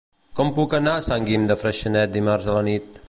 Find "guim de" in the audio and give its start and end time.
1.27-1.59